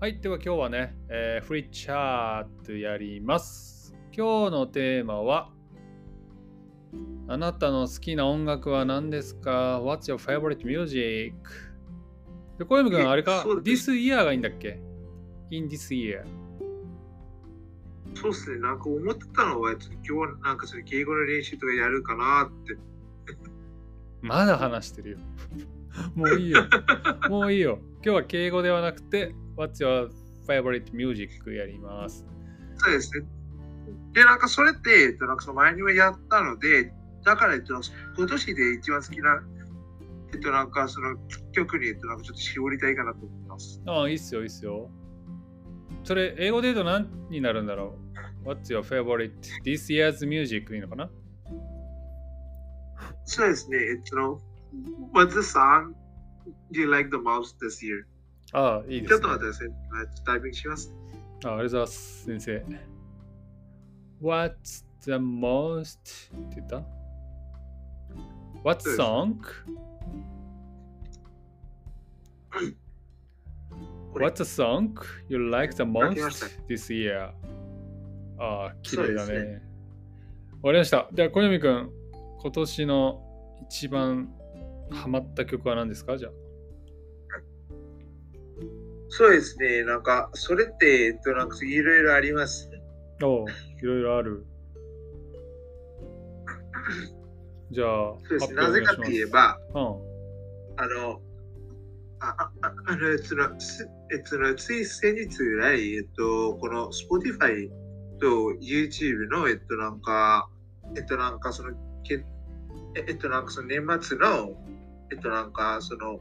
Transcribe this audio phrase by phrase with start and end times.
[0.00, 3.96] はい、では今日はね、えーフリーチャートやります。
[4.16, 5.50] 今日のテーマは、
[7.26, 11.34] あなたの好きな音楽は何ですか ?What's your favorite music?
[12.58, 14.80] で、小山君、えあれか ?This year がいいんだっけ
[15.50, 16.22] ?in this year。
[18.14, 22.78] そうっすね、なんか思ってたのは、ちょっと今日なんかその敬語の練習とかやるかなって。
[24.22, 25.18] まだ話してるよ。
[26.14, 26.68] もういいよ。
[27.28, 27.80] もういいよ。
[27.94, 30.08] 今日は敬語ではなくて、What's your
[30.46, 31.52] favorite music?
[31.52, 32.24] やります。
[32.76, 33.26] そうですね。
[34.12, 36.92] で、なんかそれって、えっと、なんかその前にもやったので、
[37.24, 37.74] だから、えっと、
[38.16, 39.42] 今年で一番好きな、
[40.32, 41.16] えっと、なんかその
[41.52, 43.82] 曲に、えっと、なんかちょっと絞りたいかなと思います。
[43.86, 44.90] ああ、いいっすよ、いいっすよ。
[46.04, 47.98] それ、英語で言うと何になるんだろ
[48.44, 49.32] う ?What's your favorite
[49.64, 50.72] this year's music?
[50.74, 51.10] いいのかな？
[53.24, 54.40] そうですね、えっと、
[55.12, 55.92] What's the song
[56.70, 58.04] you like the most this year?
[58.52, 59.08] ああ、いいです、ね。
[59.08, 59.68] ちょっと待ってください。
[60.24, 60.94] タイピングします。
[61.44, 62.64] あありがとうございます、先生。
[64.20, 65.98] What's the most?
[66.34, 66.82] って言った
[68.64, 69.36] ?What song?
[74.14, 74.94] What's a song
[75.28, 77.32] you like the 書 most this year?
[78.38, 79.26] ああ、綺麗だね。
[79.26, 79.62] そうです
[80.62, 81.08] わかりました。
[81.12, 81.90] では、小読くん、
[82.40, 83.22] 今年の
[83.62, 84.34] 一番
[84.90, 86.16] ハマった曲は何ですか？
[86.16, 86.47] じゃあ。
[89.10, 92.70] そうですね、なんか、それって、えっと、なんかいろいろあります。
[93.22, 93.46] おう
[93.80, 94.46] いろいろある。
[97.70, 99.80] じゃあ、そうですね、な発ぜかといえば、うん。
[100.76, 101.20] あの、
[102.20, 103.34] あ、あ、ああの、えっと
[104.10, 107.68] えっとの、つい先日ぐらい、えっと、この Spotify
[108.20, 110.48] と YouTube の、えっと、なんか、
[110.96, 112.24] えっと、なんか、その、け
[112.94, 114.54] ええっと、なんか、その年末の、
[115.10, 116.20] えっと、なんか、その、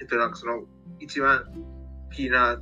[0.00, 0.64] えっと、なんか、その、
[1.00, 1.77] 一番好
[2.10, 2.60] きな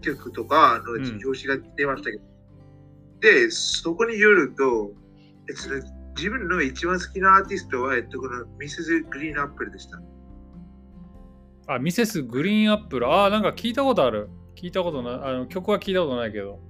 [0.00, 2.22] 曲とかのうん表紙が出ましたけど、
[3.20, 4.92] で、そこによると、
[5.48, 10.00] えっと、自分の一番好きなアーティストは、えっと、このミセス・グリーンアップルでした。
[11.68, 13.06] あ、ミセスグリーンアップル。
[13.08, 14.28] ああ、なんか聞いたことある。
[14.56, 15.14] 聞いたことない。
[15.14, 16.60] あの曲は聞いたことないけど。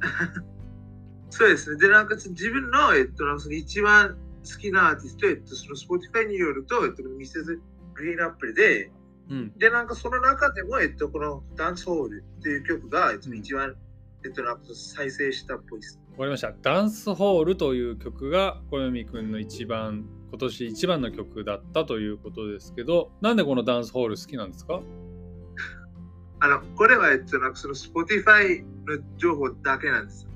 [1.30, 1.78] そうですね。
[1.78, 7.60] で、なんか自分の、えっと、その一番好きなアーティスト、えっと、その Spotify によると、えっと、ミセス・
[7.94, 8.90] グリーンアップルで、
[9.30, 9.52] うん。
[9.58, 13.76] で、なんかその中でも、えっと、このダンスホールっていう曲が、えっと、うん一番、
[14.24, 16.00] えっと、なんか再生したっぽいです。
[16.12, 16.52] わかりました。
[16.60, 24.82] ダンスホールという曲が小読くんの一番、今年一番の曲だったということですけど、なんでこのダンスホール好きなんですか？
[26.40, 30.26] あの、これは、えっと、なんかその Spotify の情報だけなんです。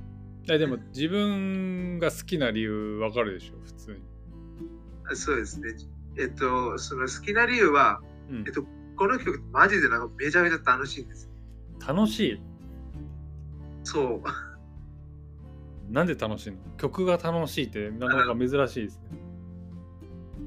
[0.46, 4.02] いやでも自分が好きな理由わかるでしょ、普通に。
[5.14, 5.74] そうですね。
[6.18, 8.00] えっと、その好きな理由は、
[8.30, 8.64] うんえっと、
[8.96, 11.28] この曲、マジでなんかめちゃめちゃ楽しいんです。
[11.86, 12.40] 楽しい？
[13.82, 14.22] そう。
[15.92, 16.58] なんで楽しいの？
[16.76, 19.18] 曲が楽しいってなかなか珍しいですね。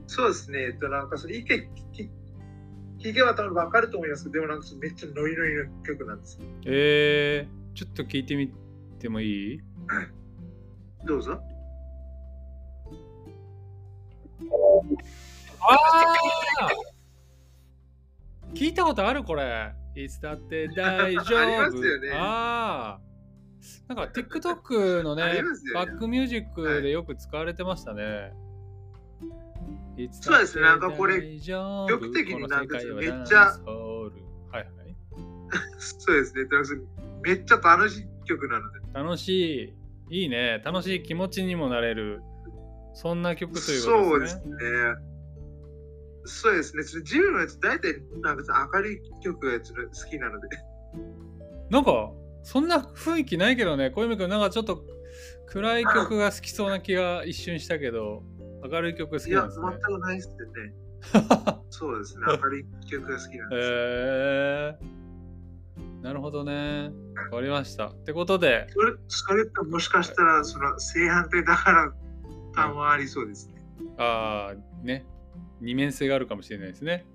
[0.07, 0.59] そうですね。
[0.67, 2.09] えっと、なんかそれ、一回聞
[2.99, 6.39] 聞けば多分わかると思いますけど、でもなんかめっちゃノリノリの曲なんです。
[6.65, 8.51] えー、ちょっと聞いてみ
[8.97, 9.61] てもいい？
[11.05, 11.39] どうぞ。
[15.59, 16.69] ああ
[18.57, 19.71] 聞いたことあるこれ。
[19.95, 21.37] いつだって大丈夫。
[21.39, 23.93] ありますよねああ。
[23.93, 25.41] なんか TikTok のね ね
[25.73, 28.33] バックミュージックでよく使われてましたね。
[29.95, 34.11] いつそうですねなんかこれ曲的になんかめっちゃは
[34.53, 34.67] いはい。
[35.77, 36.45] そうですね。
[37.23, 38.79] めっちゃ楽しい曲なので。
[38.93, 39.73] 楽し
[40.09, 40.21] い。
[40.21, 40.61] いいね。
[40.63, 42.21] 楽しい気持ちにもなれる。
[42.93, 44.93] そんな曲というそうですすこでね。
[44.93, 45.06] ね。
[46.27, 46.83] そうですね。
[46.83, 50.47] それ自分のやつ、大体なんかさ明るい曲がやつ好きなので。
[51.69, 52.11] なんか、
[52.43, 54.83] そんな雰囲気ないけどね、小泉君、なんかちょっと
[55.47, 58.23] 暗い曲が好きそうな気が一瞬したけど、
[58.63, 59.81] 明るい曲好きいや、なんですね全。
[59.81, 60.35] くないっすね。
[61.69, 62.25] そうですね。
[62.27, 63.67] 明るい曲が好きなんです。
[63.67, 66.03] へえー。
[66.03, 66.91] なるほどね。
[67.31, 67.87] わかりました。
[67.87, 71.93] ってことで、それそれともしかしたら、その正反対だから
[72.53, 73.61] 感はありそうですね。
[73.97, 75.05] ああ、ね、
[75.61, 77.05] 二面性があるかもしれないですね。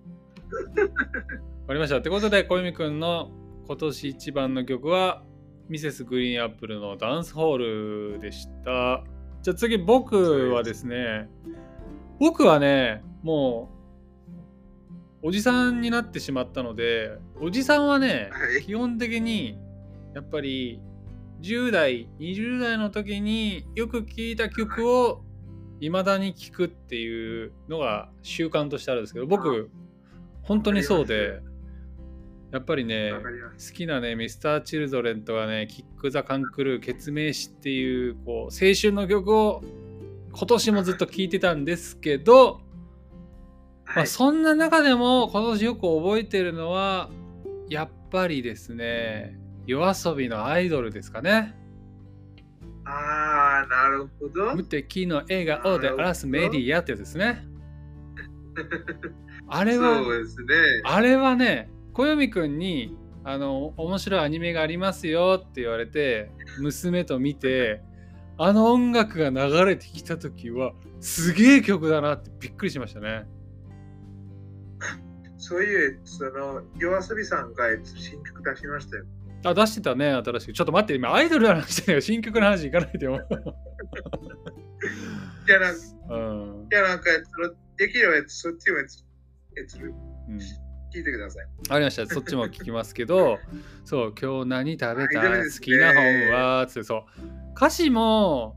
[1.62, 1.98] わかりました。
[1.98, 3.30] ってことで、小泉君の
[3.66, 5.22] 今年一番の曲は、
[5.68, 9.04] ミセスグリーンアップルのダンスホールでした。
[9.42, 11.28] じゃあ次、僕はですね、
[12.18, 13.70] 僕はね、も
[15.22, 19.58] う、おじさんになってしまったので、おじさんはね、はい基本的に、
[20.14, 20.80] やっぱり、
[21.40, 25.24] 10代、20代の時によく聴いた曲を
[25.88, 29.70] 未だに聴くっていうのが習慣としてあるんですけど、僕、
[30.42, 31.40] 本当にそうで、
[32.52, 33.12] やっぱりね。
[33.12, 39.62] 好きなねミスター・チルドレンとかねキック・ザ・カンクルー「ケツメイシ」っていうこう青春の曲を
[40.32, 42.60] 今年もずっと聴いてたんですけど、
[43.86, 44.06] まあ、はい。
[44.06, 47.08] そんな中でも今年よく覚えてるのは
[47.70, 51.56] やっぱりですね夜遊びのアイドルですかね。
[52.84, 54.54] ああ、なるほど。
[54.54, 57.46] 無敵の笑顔で荒らすメディアってやつですね。
[59.48, 60.46] あれはそうですね。
[60.84, 67.82] あれはね、小読くんに、あの、面白いアニメがありますよって言われて、娘と見て、
[68.38, 73.26] あの音楽が流れてきた時は、すげえ曲だなってびっくりしましたね。
[75.38, 79.04] そういう、その、夜遊びさんが新曲出しましたよ。
[79.44, 80.52] あ、出してたね、新しく。
[80.52, 82.00] ちょっと待って、今、アイドルの話してるよ。
[82.00, 83.14] 新曲の話いかないでよ。
[83.14, 83.16] い
[85.50, 85.80] や、なんか、
[86.10, 86.68] うん。
[86.70, 87.04] いやなんか
[87.76, 89.04] できれば、そっちもやつ、
[89.56, 89.92] やつうん
[90.94, 91.46] 聞いてください。
[91.70, 92.06] ありました。
[92.06, 93.38] そっちも聞きますけど、
[93.84, 95.22] そう、今日何食べた？
[95.22, 96.66] ね好きな本は？
[96.68, 97.04] つってそう。
[97.56, 98.56] 歌詞も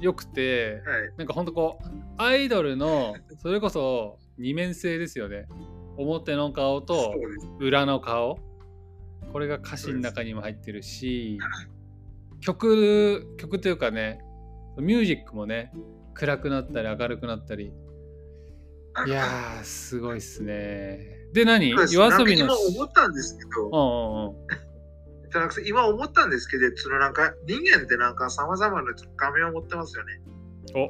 [0.00, 1.12] 良くて、はい。
[1.16, 1.86] なんかほんとこう、
[2.18, 5.46] アイドルの、それこそ二面性ですよね。
[5.96, 7.14] 表の顔と。
[7.60, 8.38] 裏の顔。
[9.36, 11.38] これが歌詞の中にも入ってるし、
[12.40, 14.18] 曲、曲というかね、
[14.78, 15.74] ミュージックもね、
[16.14, 17.70] 暗くなったり明るくなったり。
[19.06, 21.18] いやー、すごいっすね。
[21.34, 21.68] で、何？
[21.68, 22.46] 夜遊びの。
[22.46, 24.36] 今思ったんですけど、うんうんうん。
[25.38, 30.22] なんか今思ったんですけど、そのなんか人間ってなんか様々な画面を持ってますよね。
[30.74, 30.88] お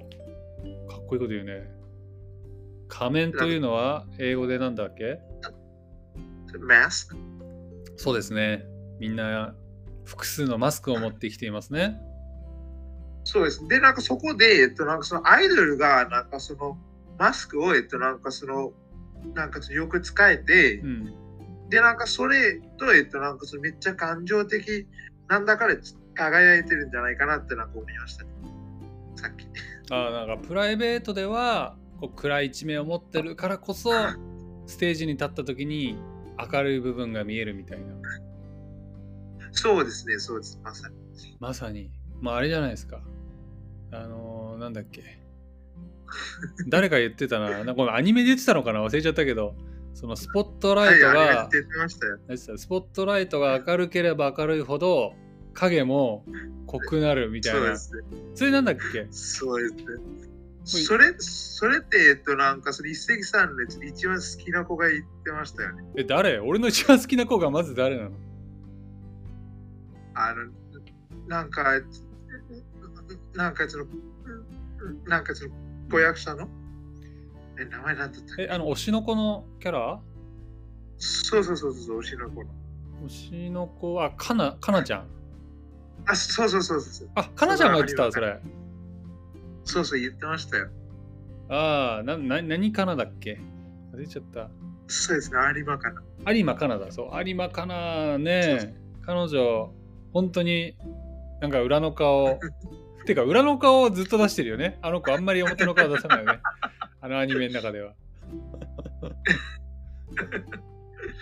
[0.88, 1.68] かっこいいこと言うね。
[2.86, 5.18] 仮面というのは英語でなんだっけ？
[6.60, 7.16] マスク。
[7.96, 8.64] そうですね。
[8.98, 9.54] みんな
[10.04, 11.98] 複数のマスクを持ってきていますね。
[13.24, 13.66] そうです。
[13.66, 16.78] で、なんかそこで、えっと、なんかそのアイドルが、なんかその
[17.18, 18.72] マスクを、えっと、なんかその、
[19.34, 21.14] なんかよく使えて、うん。
[21.68, 24.86] で、なんかそれと、えっと、なんかそのめっちゃ感情的
[25.28, 25.78] なんだかで
[26.14, 28.30] 輝いてるんじゃないかなってなんか思いましたね。
[29.16, 29.46] さっき。
[29.90, 33.90] あなんかプライベートではこう暗い一面を持ってるからこそ
[34.66, 35.98] ステージに立った時に
[36.52, 37.86] 明るい部分が見えるみたいな。
[39.52, 40.60] そうですね、そうです。
[40.62, 40.94] まさに。
[41.40, 41.90] まさに。
[42.20, 43.00] まああれじゃないですか。
[43.92, 45.02] あのーなんだっけ。
[46.68, 47.50] 誰か言ってたな。
[47.62, 48.84] なんかこのアニメで言ってたのかな？
[48.84, 49.54] 忘れちゃったけど、
[49.94, 52.18] そのスポットライトはい、あが、れ言ってましたよ。
[52.18, 55.14] 何でしたスポットライトが明るければ明るいほど
[55.54, 56.24] 影も
[56.66, 57.76] 濃くなるみたいな。
[57.78, 58.02] そね。
[58.34, 59.06] それなんだっけ？
[59.10, 59.82] そうですね。
[60.68, 65.84] それ、それって、えっと、なんか、その一石さんの一番好きな子が言ってましたよね。
[65.96, 66.40] え、誰？
[66.40, 68.10] 俺の一番好きな子がまず誰なの？
[70.14, 70.50] あの、
[71.28, 71.62] なんか、
[73.34, 73.86] なんかその、
[75.06, 75.54] なんかその、
[75.88, 76.48] 子役者の？
[77.60, 80.00] え、名前なんだったえ、あの、推しの子のキャラ？
[80.98, 82.50] そうそうそうそう、推しの子の。
[83.06, 85.06] 推しの子、あ、かな、かなちゃん。
[86.06, 87.08] あ、そうそうそうそう。
[87.14, 88.40] あ、かなちゃんが言ってた、それ。
[89.66, 90.68] そうそう、言ってましたよ。
[91.50, 93.38] ああ、な、な、何かなだっけ？
[93.92, 94.48] 忘れちゃった。
[94.88, 96.02] そうですね、有馬かな。
[96.32, 97.24] 有馬かなだ、そう。
[97.28, 98.74] 有馬かなね。
[99.02, 99.72] 彼女、
[100.12, 100.76] 本当に
[101.40, 102.38] なんか裏の顔。
[103.06, 104.78] てか、裏の顔をずっと出してるよね。
[104.82, 106.40] あの子、あんまり表の顔出さないよね。
[107.00, 107.94] あのアニメの中では。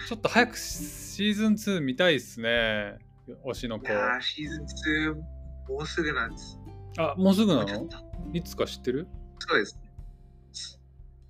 [0.08, 2.96] ちょっと早くシーズン2見たいっすね。
[3.44, 3.86] 推しの子。
[3.86, 4.64] いやー、シーズン
[5.12, 6.58] 2、もうすぐなんです。
[6.98, 7.88] あ、もうすぐなの？
[8.32, 9.06] いつか知ってる？
[9.38, 9.90] そうですね。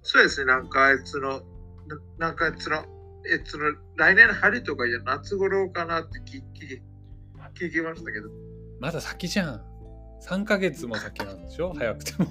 [0.03, 1.41] そうですね、なんか、その、
[2.19, 2.85] ななんか、その、
[3.27, 6.83] え、その、来年の春とかじゃ夏頃かなって聞き、
[7.59, 8.29] 聞きましたけど。
[8.81, 9.63] まだ先じゃん。
[10.29, 11.73] 3ヶ月も先なんでしょ？
[11.75, 12.27] 早くても。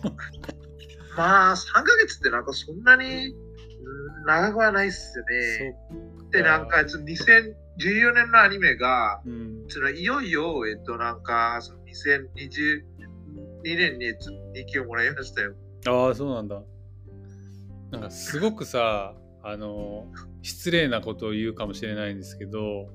[1.17, 5.75] まあ、3ヶ月ってなんかそんなにうん長くはないっすよね。
[6.31, 9.65] で、なんか、その2014年のアニメが、うん。
[9.67, 11.79] そのいよいよ、えっと、なんか、その
[13.63, 14.07] 2022年に
[14.63, 15.53] 2期をもらいましたよ。
[15.87, 16.61] ああ、そうなんだ。
[17.91, 20.07] なんかすごくさ、あの、
[20.41, 22.89] 失礼なことを言うかもしれないんですけど、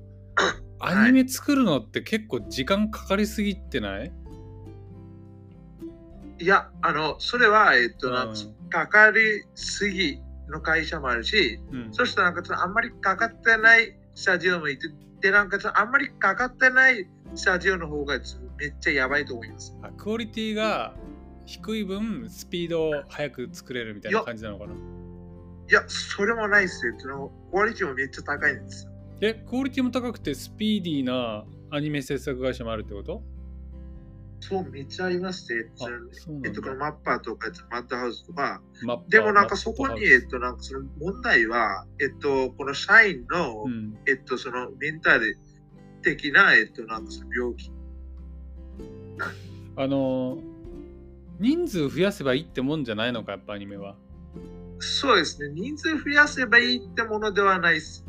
[0.80, 4.12] アニメ作るのって結構時間かかりすぎってない、
[6.40, 8.34] いや、あの、それは、えっと、うん
[8.70, 10.20] かかりすぎ
[10.50, 14.88] の会社もあるし、うん、そしてなんかあんまりかかってないスタジオもいて、
[15.20, 18.18] で、なんかあんまりかかってないスタジオの方が
[18.58, 19.76] めっちゃやばいと思います。
[19.82, 20.94] あクオリティが
[21.46, 24.72] 低い分スピードを速く作れるみたいな感じなのかな？
[24.72, 24.76] い
[25.72, 26.94] や、それもないっすよ。
[26.98, 28.92] そのクオリティもめっちゃ高いんですよ。
[29.20, 33.22] えクオリティも高くてスピーディーなアニメ制作会社もあるってこと？
[34.40, 35.54] そう、めっちゃありまして、
[36.44, 38.62] えっとマッパーとか、マッドハウスとか、
[39.08, 45.36] でもなんかそこに、えっと、なんかその問題は、えっと、この社員の、うん、えっと、そのメンタル
[46.02, 47.70] 的な、えっと、なんかその病気。
[49.76, 50.38] あの
[51.38, 53.96] 人数増やせばいいってもんじゃないのかやっぱアニメは
[54.80, 58.04] そうですね、人数増やせばいいってものではないです。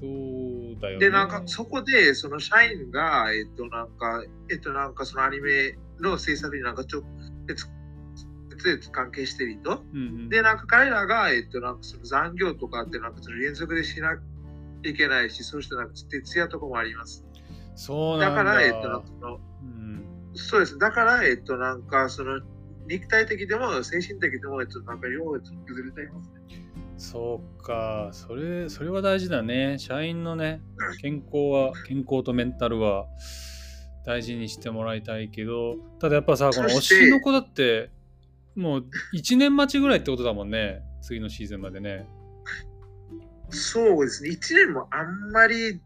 [0.00, 7.04] そうだよねで、なんかそこで、その社員が、えっと、なんか、えっと、なんかそのアニメの制作になんかちょ
[7.46, 9.82] 別々関係してる人？
[9.94, 14.16] うんうん、で、なんか彼らが、えっと、なんかその残業とかって、なんかその連続でしな
[14.90, 17.24] いけないし、そしてなんか徹夜とかもあります。
[17.74, 20.78] そうなんだだから、えっと、なんかその、うん、そうです。
[20.78, 22.40] だから、えっと、なんかその、
[22.86, 26.42] 肉体的でも精神的でも、えっと、なんか両方崩れていますね。
[27.02, 30.60] そうかそれそれは大事だね社員のね
[31.00, 33.06] 健康は健康とメンタルは
[34.06, 37.90] 大事にしてもらいたいけどただやっぱさこの推しの子だって
[38.54, 38.84] もう
[39.14, 42.06] 1年待ちぐらいってことだもんね次のシーズンまでね
[43.52, 44.30] そうですね。
[44.30, 45.80] 一年もあんまり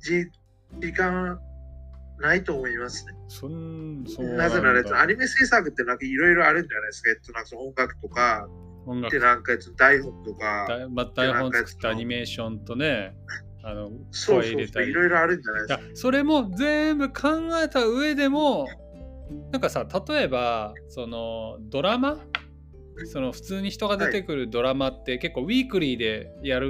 [0.00, 0.26] じ
[0.78, 1.38] 時間
[2.18, 3.12] ないと思いますね。
[3.28, 7.10] そんそうなぜなら、アニメ制作ってなんかいろいろあるんじゃないですか。
[7.10, 8.48] えっと、なんかその音楽とか、
[8.86, 13.14] 音楽で、なんかえっと台本とか、だまあ台本作ったアニメーションとね
[13.62, 15.82] あのそうそうそう、声入れたりいろいろあるんじゃないですか。
[15.94, 17.28] それも全部考
[17.62, 18.68] えた上でも
[19.50, 22.18] なんかさ例えばそのドラマ
[23.04, 26.68] その普通に人が出てくるドラマって結構ウィークリーでやる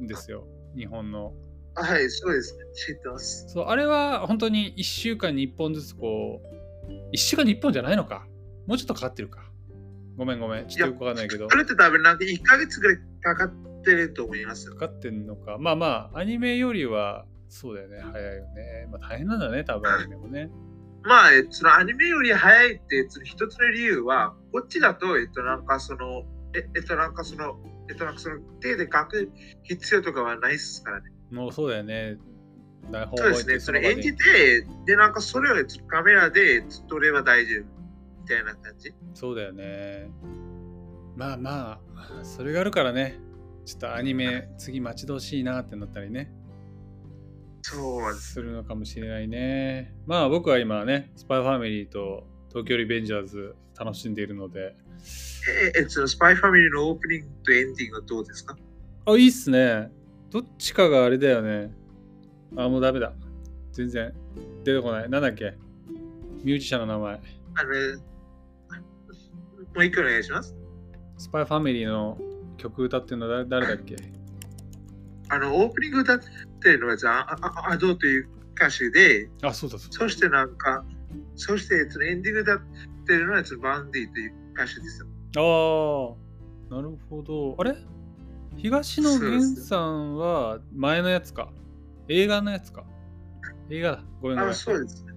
[0.00, 0.46] んですよ。
[0.76, 1.32] 日本の。
[1.74, 2.56] はい、そうです。
[2.56, 2.64] ね。
[2.74, 3.46] 知ってます。
[3.48, 8.26] そうあれは本当に1週間に1本ずつこう1週間に1本じゃないのか。
[8.66, 9.44] もうちょっとかかってるか。
[10.16, 10.66] ごめんごめん。
[10.66, 11.48] ちょっとよくわかんないけど。
[11.48, 14.74] それって多分なんか1ヶ月ぐらいかかってると思いますよ。
[14.74, 15.56] かかってんのか。
[15.58, 18.00] まあまあアニメよりはそうだよね。
[18.00, 18.88] 早いよね。
[18.90, 20.50] まあ大変なんだね多分アニメもね
[21.02, 29.30] まあ、えっと、そのアニメより早いって、その一つの理由は、こっちだと、えっと、なんかその、ええっと、なんかその、えっと、なんかその、手で書く
[29.62, 31.10] 必要とかはないですからね。
[31.30, 32.18] もうそうだよね
[32.90, 33.60] 台本そうですね。
[33.60, 37.64] それ演じて、で、なんかそれをえっとカメラで撮れば大丈夫。
[38.22, 38.94] みたいな感じ。
[39.14, 40.10] そうだよね。
[41.16, 43.18] まあまあ、それがあるからね、
[43.64, 46.32] ちょっとアニメ次待ち遠しいなってなったりね、
[47.62, 48.32] そうです。
[48.32, 49.94] するのかもしれないね。
[50.06, 54.74] まあ僕は今ね、スパイファミリーと東京リベンジャーズ楽しんでいるので、
[55.74, 58.56] え、えっと、スパイファミリーのオープニングとエンディングはどうですか？
[59.06, 59.90] あ、いいっすね。
[60.30, 61.72] どっちかがあれだよね。
[62.56, 63.12] あ、もうダメだ。
[63.72, 64.12] 全然
[64.64, 65.10] 出てこない。
[65.10, 65.56] なんだっけ？
[66.42, 67.14] ミュージシャンの名前。
[67.14, 67.18] あ
[67.64, 67.70] の、
[69.74, 70.56] もう一回お願いします。
[71.16, 72.18] スパイファミリーの
[72.56, 73.96] 曲歌ってるの誰誰だっけ？
[75.30, 76.20] あの、オープニング歌っ
[76.60, 80.84] てるのはアドという歌手で、あ、そうだそしてなんか、
[81.36, 82.60] そしてそのエンディング歌っ
[83.06, 86.16] てるのはバンディという歌手ですよ。
[86.70, 87.54] ああ、なるほど。
[87.58, 87.76] あれ？
[88.56, 91.52] 東野源さんは前のやつか？
[92.08, 92.84] 映画のやつか？
[93.70, 94.04] 映画だ。
[94.20, 94.54] ごめんごめあ、ん。
[94.54, 95.12] そうですね。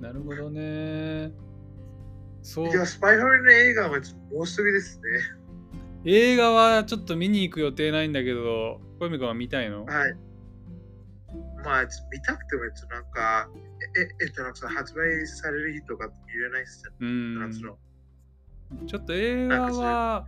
[0.00, 1.32] なるほどね。
[2.42, 2.72] そうい。
[2.72, 3.88] や、スパイファミリーの映画は
[4.32, 5.04] もうすぐですね。
[6.04, 10.14] 映画はちょっと見に行く予定ないんだけど、小泉君は見たいのはい。
[11.64, 11.82] まあ、
[12.12, 13.48] 見たくても、なんか、
[13.96, 16.92] え、えっと、なんか発売される日とかって見れないっすよ。
[17.00, 17.52] うなん
[18.86, 20.26] ちょっと映画なんかそれは。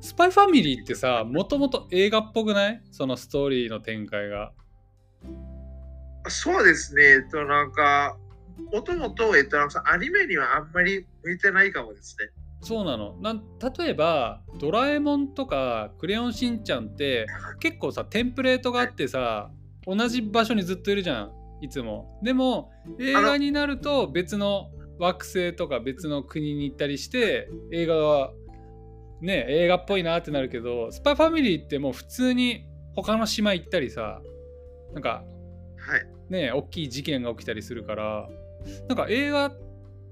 [0.00, 2.82] スパイファミリーってさ、もともと映画っぽくない？
[2.90, 4.52] そのストーリーの展開が。
[6.24, 7.02] あそうですね。
[7.02, 8.16] えっと、なんか、
[8.72, 12.30] もともと、えっと、なんかアニメにはあんまり向いてないかもですね。
[12.62, 13.42] そうなのなん
[13.76, 17.26] 例えば「ドラえもん」とか「クレヨンしんちゃん」って
[17.58, 19.50] 結構さテンプレートがあってさ
[19.84, 22.18] 同じ場所にずっといるじゃんいつも。
[22.22, 28.32] でも映画になると別の惑星とか別の国に行ったりして映画は
[29.20, 32.64] ね映画っぽいなってなるけどスパイファミリーってもう普通に
[32.94, 34.20] 他の島行ったりさ
[34.92, 35.24] なんか
[35.76, 36.06] はい。
[36.30, 38.28] ね大きい事件が起きたりするから
[38.88, 39.52] なんか映画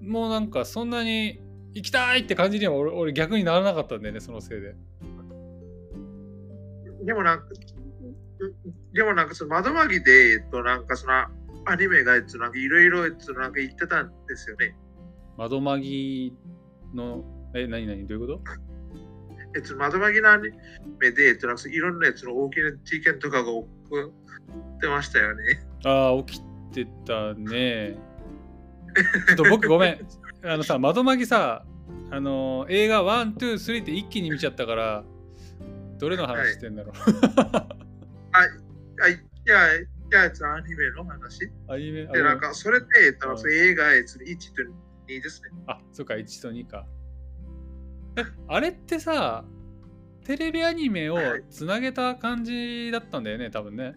[0.01, 1.41] もなんかそんなに
[1.75, 4.75] 行きたいって感じには俺俺逆にならなかったんだよねそのせいで
[7.05, 7.47] でもなんか、
[8.93, 11.13] でもなんかその窓マギで、えっと、なんかその
[11.67, 12.23] アニメが、い
[12.69, 14.77] ろいろ、えっと、なんか言ってたんですよね。
[15.37, 16.37] 窓マギ
[16.95, 17.25] の
[17.55, 18.43] え何何どういうこと？
[19.57, 20.51] えっと、窓マギのアニ
[20.99, 23.67] メで、えっと、なんかいろんなやつの大きな事件とかが起こ
[24.77, 25.63] ってましたよね。
[25.85, 27.97] ああ起きてたね
[29.29, 29.99] ちょっと僕ごめん
[30.43, 31.65] あのさ窓マギさ
[32.11, 35.05] あの映画123って一気に見ちゃったから
[35.99, 36.95] どれの話してんだろう、
[38.33, 39.67] あ、いや、
[40.11, 41.51] や、えっと、アニメの話？
[41.69, 42.07] アニメ？
[42.09, 44.63] あで、なんか、それって、えっと、映画、えっと、1と
[45.09, 45.51] 2ですね。
[45.67, 46.87] あ、そっか、1と2か。
[48.17, 49.45] え、あれってさ、
[50.25, 51.19] テレビアニメを
[51.49, 53.95] つなげた感じだったんだよね、多分ね。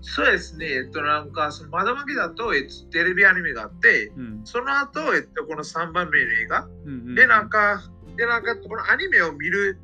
[0.00, 4.40] そうですね、えっと、なんか、その窓巻きだと、えっと、テレビアニメがあって、うん。
[4.44, 6.68] その後、えっと、この3番目の映画。
[6.84, 7.82] うんうん、で、なんか、
[8.16, 9.78] で、なんか、このアニメを見る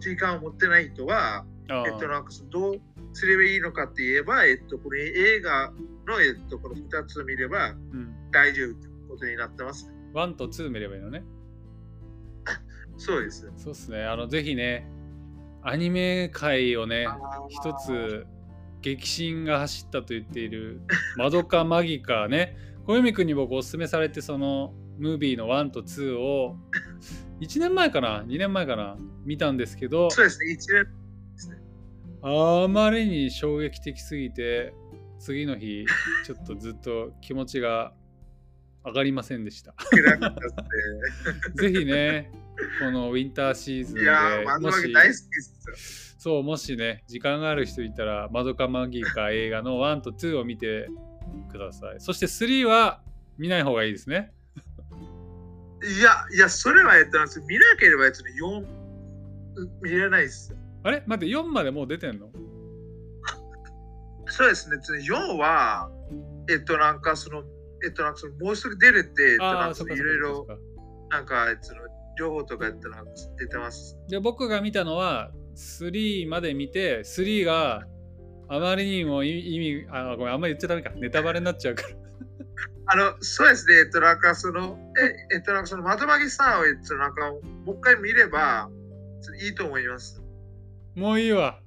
[0.00, 2.80] 時間を持ってない人は、えっと、なんか、どう
[3.12, 5.72] すればいいのかって言えば、えっと、この映画
[6.06, 9.92] の、えっと、この2つを見ればうん、大丈夫ってことになってます。
[10.14, 11.24] 1と2見ればいいのね。
[12.96, 13.50] そうです。
[13.56, 14.04] そうっすね。
[14.04, 14.88] あの、ぜひね、
[15.62, 17.06] アニメ界をね、
[17.48, 18.26] 一つ
[18.86, 20.80] 激震が走ったと言っている
[21.16, 22.56] マドカマギカね。
[22.86, 26.56] 小泉君に僕おすすめされてそのムービーの1と2を
[27.40, 28.96] 1年前かな？2年前かな？
[29.24, 30.86] 見たんですけどそうですね、一年。
[32.22, 34.72] あまりに衝撃的すぎて
[35.18, 35.84] 次の日
[36.24, 37.92] ちょっとずっと気持ちが
[38.84, 39.74] 上がりませんでした。
[41.60, 42.30] ぜひね
[42.80, 44.00] このウィンターシーズンね。
[44.00, 46.16] でいやー、窓もし巻き大好きです。
[46.18, 50.88] そう、もしね、時間がある人いたら、マドカマギカ映画の1と2を見て
[51.50, 52.00] ください。
[52.00, 53.02] そして3は
[53.38, 54.32] 見ない方がいいですね。
[55.82, 58.66] いや、いや、それは、えっと、見なければ、えっと、4
[59.82, 60.54] 見れないです。
[60.82, 61.02] あれ？
[61.06, 62.30] 待って、4までもう出てんの？
[64.26, 65.90] そうですね、4は、
[66.50, 67.44] えっと、なんか、その、
[67.84, 70.46] えっと、なんかそのもうすぐ出るって、えっと、なんかいろいろ。
[71.08, 71.72] なんか、えっと、
[72.16, 73.98] 情報とか、えっと、なんか出てます。
[74.08, 77.86] で、僕が見たのは3まで見て、3が
[78.48, 80.90] あまりにも意意味、あ、ごめん、あんまり言っちゃダメか。
[80.96, 81.88] ネタバレになっちゃうから。
[82.88, 84.78] あの、そうですね、えっと、なんか、その、
[85.30, 87.32] え、えっと、なんか、その、まとまぎさんを、えっと、なんか、
[87.64, 88.70] もう一回見れば、
[89.42, 90.22] いいと思います。
[90.94, 91.60] もういいわ。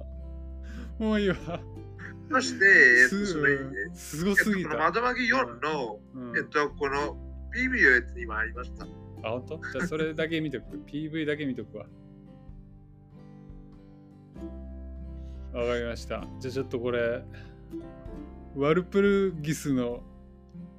[0.98, 1.36] もういいわ。
[2.30, 3.58] そして、えっと、すその、えっ
[3.94, 4.70] すごと、すぎた。
[4.70, 7.18] このまとまぎ4の、うんえっと、この、
[7.54, 8.86] PV を、えっと、今ありました。
[9.22, 9.56] あ、本当？
[9.72, 10.78] じゃあそれだけ見とく。
[10.86, 11.86] PV だけ見とくわ。
[15.54, 16.26] わかりました。
[16.40, 17.22] じゃあちょっとこれ、
[18.56, 20.02] ワルプルギスの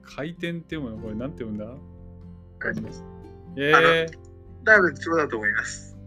[0.01, 0.97] 回転って読むの？
[0.97, 1.75] これなんて読むんだ？
[3.55, 4.17] えー、
[4.65, 5.97] 多分そうだと思います。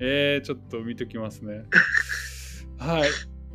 [0.00, 1.64] えー、ちょっと見ときますね。
[2.78, 3.08] はい。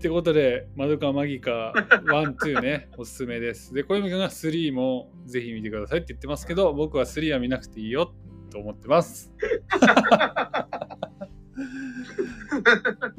[0.05, 3.73] ってことで、マドカマギカ1、2ね、 おすすめです。
[3.73, 8.13] で、小泉君が3もぜひ見てくださいって言ってますけど、僕は3は見なくていいよ
[8.51, 9.33] と思ってます。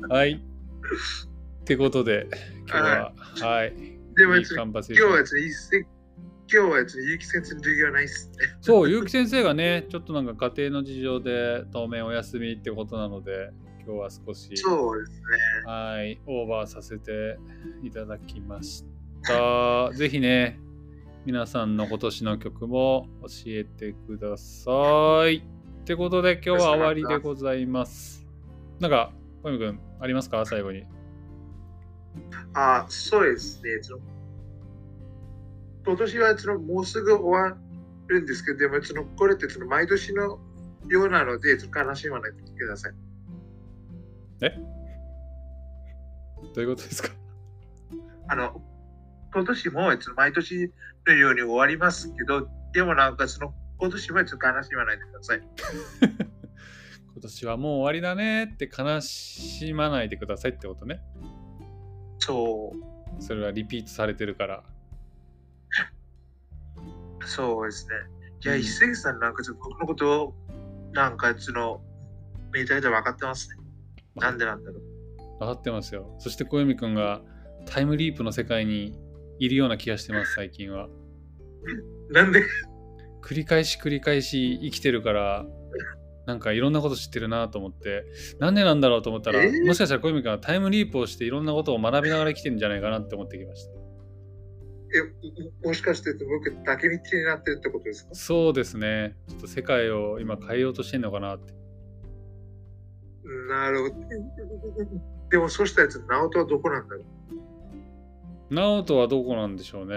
[0.09, 0.35] はい。
[0.35, 2.29] ってことで、
[2.69, 3.75] 今日は、はい。
[4.15, 8.37] でも、今日は、今日は、えっと、ゆうき先生の授業ないっすね。
[8.61, 13.51] そう、結城先生がね、ちょっとなんか家庭の事情で当面お休みってことなので、
[13.87, 15.23] 今日は少し、そうですね。
[15.65, 17.39] はい、オーバーさせて
[17.85, 18.85] いただきまし
[19.23, 19.93] た。
[19.95, 20.59] ぜひね、
[21.25, 25.37] 皆さんの今年の曲も教えてください。
[25.37, 28.27] ってことで今日は終わりでございます。
[28.81, 29.13] なんか、
[29.45, 30.45] 小泉君、ありますか？
[30.45, 30.85] 最後に。
[32.55, 33.71] あ、そうですね。
[35.85, 37.57] 今年はそのもうすぐ終わ
[38.09, 40.41] るんですけど、でもそのこれってその毎年の
[40.89, 43.06] ようなので、悲しまないでください。
[44.43, 44.51] え？
[46.55, 47.11] どういうことですか？
[48.29, 48.61] あの、
[49.33, 50.73] 今年も毎年
[51.07, 55.41] のように終わりますけど、でもなんかその今年はちょっと悲しまないでください。
[57.13, 61.01] 今年はもう終わりだねって悲しまないでくださいってことね。
[62.19, 62.73] そ
[63.19, 64.63] う、それはリピートされてるから。
[67.25, 67.95] そうですね。
[68.45, 70.35] いや、うん一石さんなんかちょっと僕のことを
[70.93, 71.81] なんかその
[72.53, 73.57] めちゃめちゃ分かってますね。
[74.17, 74.83] なんでなんだろう。
[75.39, 76.15] 分かってますよ。
[76.19, 77.23] そして小泉君が
[77.67, 78.99] タイムリープの世界に
[79.39, 80.89] いるような気がしてます、最近は。
[82.11, 82.43] なんで？
[83.23, 85.45] 繰り返し繰り返し生きてるから、
[86.27, 88.05] なんかいろんなこと知ってるなと思って、
[88.39, 89.67] なんでなんだろうと思ったら、えー？
[89.67, 93.73] もしかしたら小泉君はタイムリープをしていろんなことを学びながら生きてるんじゃないかなって思ってきました。
[94.95, 95.03] え
[95.63, 98.15] ももしかして僕だけ道になってるってことですか？
[98.15, 99.17] そうですね。
[99.29, 101.53] ちょっと世界を今変えようとしてんのかなって。
[103.49, 103.95] なるほど。
[105.31, 108.55] でもそうしたやつ、ナオトはどこなんだろう？
[108.55, 109.95] ナオトはどこなんでしょうね。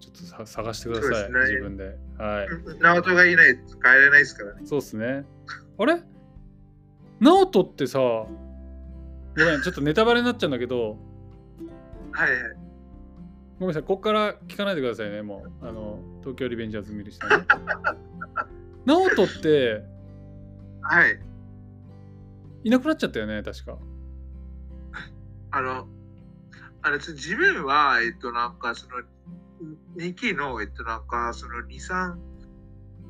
[0.00, 1.96] ちょっとさ探してください、ね自分で。
[2.18, 2.48] はい。
[2.80, 4.62] ナオトがいないと帰れないですからね。
[4.64, 5.24] そうっすね。
[5.78, 6.02] あれ？
[7.20, 8.26] ナオトってさ、ご
[9.36, 10.98] めん、 ちょっとネタバレになっちゃうんだけど、
[12.10, 12.40] はいはい。
[13.60, 15.66] ごめんなさい、ここから聞かないでくださいね、もう。
[15.66, 17.44] あの、東京リベンジャーズ見る人はね。
[18.84, 19.84] ナオトって
[20.82, 21.20] はい。
[22.64, 23.78] いなくなっちゃったよね、確か。
[25.50, 25.86] あの、
[26.82, 28.96] あの、ちょ自分は、えっと、なんか、その、
[29.96, 32.16] 2期の、えっと、なんか、その2、3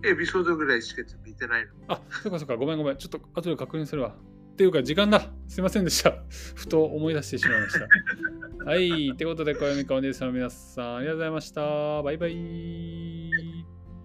[0.05, 1.73] エピソードぐらいしか見てないの。
[1.89, 2.97] あ、そうかそうか、ごめんごめん。
[2.97, 4.15] ちょっと後で確認するわ。
[4.55, 5.31] っていうか、時間だ。
[5.49, 6.15] すいませんでした。
[6.55, 8.67] ふと思い出してしまいました。
[8.67, 9.11] はい。
[9.13, 12.03] ってことで、小読みかお姉さんの皆さん、ありがとうございました。
[12.03, 13.31] バイバイ。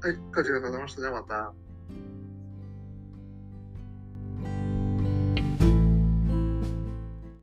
[0.01, 1.01] はい、ありがとうございました。
[1.01, 1.68] じゃあまた。